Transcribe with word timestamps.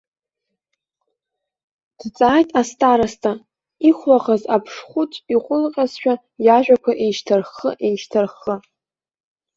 Дҵааит 1.99 2.49
астароста, 2.59 3.31
ихәлахаз 3.89 4.43
аԥшхәыҵә 4.55 5.17
ихәылҟьазшәа, 5.33 6.13
иажәақәа 6.45 6.91
еишьҭарххы-еишьҭарххы. 7.03 8.55